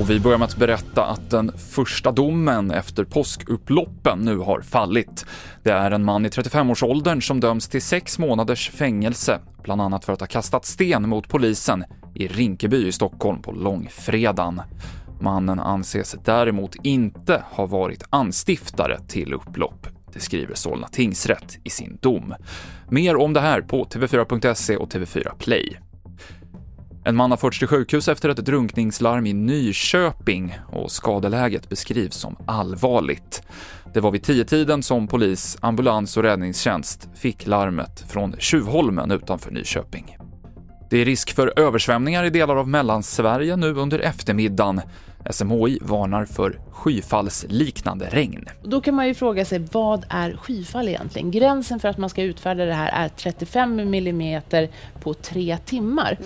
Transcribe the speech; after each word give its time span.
Och 0.00 0.10
vi 0.10 0.20
börjar 0.20 0.38
med 0.38 0.46
att 0.46 0.56
berätta 0.56 1.04
att 1.04 1.30
den 1.30 1.52
första 1.58 2.12
domen 2.12 2.70
efter 2.70 3.04
påskupploppen 3.04 4.18
nu 4.18 4.38
har 4.38 4.60
fallit. 4.60 5.26
Det 5.62 5.70
är 5.70 5.90
en 5.90 6.04
man 6.04 6.26
i 6.26 6.28
35-årsåldern 6.28 7.22
som 7.22 7.40
döms 7.40 7.68
till 7.68 7.82
sex 7.82 8.18
månaders 8.18 8.70
fängelse, 8.70 9.40
bland 9.62 9.80
annat 9.80 10.04
för 10.04 10.12
att 10.12 10.20
ha 10.20 10.26
kastat 10.26 10.64
sten 10.64 11.08
mot 11.08 11.28
polisen 11.28 11.84
i 12.14 12.28
Rinkeby 12.28 12.86
i 12.86 12.92
Stockholm 12.92 13.42
på 13.42 13.52
långfredagen. 13.52 14.60
Mannen 15.20 15.60
anses 15.60 16.16
däremot 16.24 16.76
inte 16.82 17.42
ha 17.50 17.66
varit 17.66 18.04
anstiftare 18.10 19.00
till 19.08 19.34
upplopp. 19.34 19.97
Det 20.12 20.20
skriver 20.20 20.54
Solna 20.54 20.88
tingsrätt 20.88 21.58
i 21.64 21.70
sin 21.70 21.98
dom. 22.00 22.34
Mer 22.90 23.16
om 23.16 23.32
det 23.32 23.40
här 23.40 23.60
på 23.60 23.84
tv4.se 23.84 24.76
och 24.76 24.92
TV4 24.92 25.32
Play. 25.38 25.78
En 27.04 27.16
man 27.16 27.30
har 27.30 27.38
förts 27.38 27.58
till 27.58 27.68
sjukhus 27.68 28.08
efter 28.08 28.28
ett 28.28 28.36
drunkningslarm 28.36 29.26
i 29.26 29.32
Nyköping 29.32 30.58
och 30.72 30.92
skadeläget 30.92 31.68
beskrivs 31.68 32.16
som 32.16 32.36
allvarligt. 32.46 33.42
Det 33.94 34.00
var 34.00 34.10
vid 34.10 34.22
tiotiden 34.22 34.82
som 34.82 35.08
polis, 35.08 35.58
ambulans 35.60 36.16
och 36.16 36.22
räddningstjänst 36.22 37.08
fick 37.14 37.46
larmet 37.46 38.04
från 38.08 38.34
Tjuvholmen 38.38 39.10
utanför 39.10 39.50
Nyköping. 39.50 40.17
Det 40.90 40.98
är 40.98 41.04
risk 41.04 41.34
för 41.34 41.58
översvämningar 41.58 42.24
i 42.24 42.30
delar 42.30 42.56
av 42.56 42.68
Mellansverige 42.68 43.56
nu 43.56 43.74
under 43.74 43.98
eftermiddagen. 43.98 44.80
SMHI 45.30 45.78
varnar 45.82 46.24
för 46.24 46.58
skyfallsliknande 46.70 48.08
regn. 48.10 48.44
Då 48.62 48.80
kan 48.80 48.94
man 48.94 49.06
ju 49.06 49.14
fråga 49.14 49.44
sig, 49.44 49.66
vad 49.72 50.06
är 50.08 50.36
skyfall 50.36 50.88
egentligen? 50.88 51.30
Gränsen 51.30 51.80
för 51.80 51.88
att 51.88 51.98
man 51.98 52.10
ska 52.10 52.22
utfärda 52.22 52.64
det 52.64 52.74
här 52.74 53.04
är 53.04 53.08
35 53.08 53.80
mm 53.80 54.42
på 55.00 55.14
tre 55.14 55.58
timmar. 55.64 56.18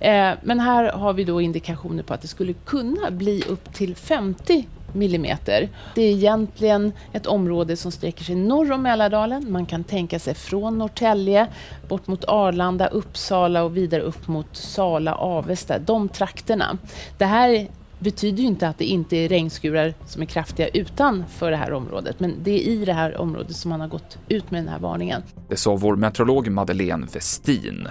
Mm. 0.00 0.32
Eh, 0.32 0.38
men 0.42 0.60
här 0.60 0.92
har 0.92 1.12
vi 1.12 1.24
då 1.24 1.40
indikationer 1.40 2.02
på 2.02 2.14
att 2.14 2.22
det 2.22 2.28
skulle 2.28 2.52
kunna 2.52 3.10
bli 3.10 3.42
upp 3.48 3.74
till 3.74 3.96
50 3.96 4.66
millimeter. 4.94 5.68
Det 5.94 6.02
är 6.02 6.12
egentligen 6.12 6.92
ett 7.12 7.26
område 7.26 7.76
som 7.76 7.92
sträcker 7.92 8.24
sig 8.24 8.34
norr 8.34 8.72
om 8.72 8.82
Mälardalen. 8.82 9.52
Man 9.52 9.66
kan 9.66 9.84
tänka 9.84 10.18
sig 10.18 10.34
från 10.34 10.78
Norrtälje 10.78 11.46
bort 11.88 12.06
mot 12.06 12.24
Arlanda, 12.24 12.86
Uppsala 12.86 13.62
och 13.62 13.76
vidare 13.76 14.02
upp 14.02 14.28
mot 14.28 14.56
Sala, 14.56 15.14
Avesta, 15.14 15.78
de 15.78 16.08
trakterna. 16.08 16.78
Det 17.18 17.24
här 17.24 17.68
betyder 18.00 18.42
ju 18.42 18.46
inte 18.46 18.68
att 18.68 18.78
det 18.78 18.84
inte 18.84 19.16
är 19.16 19.28
regnskurar 19.28 19.94
som 20.06 20.22
är 20.22 20.26
kraftiga 20.26 20.68
utanför 20.68 21.50
det 21.50 21.56
här 21.56 21.72
området, 21.72 22.20
men 22.20 22.34
det 22.42 22.50
är 22.50 22.72
i 22.72 22.84
det 22.84 22.92
här 22.92 23.20
området 23.20 23.56
som 23.56 23.68
man 23.68 23.80
har 23.80 23.88
gått 23.88 24.18
ut 24.28 24.50
med 24.50 24.60
den 24.62 24.68
här 24.68 24.78
varningen. 24.78 25.22
Det 25.48 25.56
sa 25.56 25.76
vår 25.76 25.96
meteorolog 25.96 26.50
Madeleine 26.50 27.06
Westin. 27.12 27.88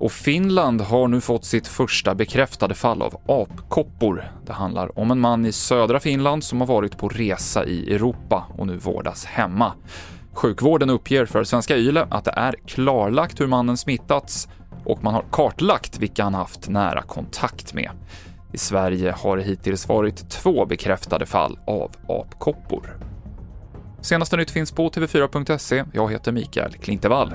Och 0.00 0.12
Finland 0.12 0.80
har 0.80 1.08
nu 1.08 1.20
fått 1.20 1.44
sitt 1.44 1.66
första 1.66 2.14
bekräftade 2.14 2.74
fall 2.74 3.02
av 3.02 3.20
apkoppor. 3.26 4.32
Det 4.46 4.52
handlar 4.52 4.98
om 4.98 5.10
en 5.10 5.20
man 5.20 5.46
i 5.46 5.52
södra 5.52 6.00
Finland 6.00 6.44
som 6.44 6.60
har 6.60 6.66
varit 6.66 6.98
på 6.98 7.08
resa 7.08 7.64
i 7.64 7.94
Europa 7.94 8.46
och 8.58 8.66
nu 8.66 8.76
vårdas 8.76 9.24
hemma. 9.24 9.72
Sjukvården 10.32 10.90
uppger 10.90 11.26
för 11.26 11.44
Svenska 11.44 11.76
Yle 11.76 12.06
att 12.10 12.24
det 12.24 12.34
är 12.36 12.54
klarlagt 12.66 13.40
hur 13.40 13.46
mannen 13.46 13.76
smittats 13.76 14.48
och 14.84 15.04
man 15.04 15.14
har 15.14 15.24
kartlagt 15.30 15.98
vilka 15.98 16.24
han 16.24 16.34
haft 16.34 16.68
nära 16.68 17.02
kontakt 17.02 17.74
med. 17.74 17.90
I 18.52 18.58
Sverige 18.58 19.14
har 19.18 19.36
det 19.36 19.42
hittills 19.42 19.88
varit 19.88 20.30
två 20.30 20.66
bekräftade 20.66 21.26
fall 21.26 21.58
av 21.66 21.90
apkoppor. 22.08 22.96
Senaste 24.00 24.36
nytt 24.36 24.50
finns 24.50 24.72
på 24.72 24.88
tv4.se. 24.88 25.84
Jag 25.92 26.12
heter 26.12 26.32
Mikael 26.32 26.72
Klintevall. 26.72 27.34